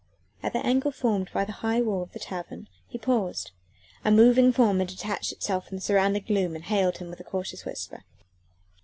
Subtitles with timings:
[0.41, 3.51] At the angle formed by the high wall of the tavern he paused;
[4.03, 7.23] a moving form had detached itself from the surrounding gloom and hailed him with a
[7.23, 8.03] cautious whisper.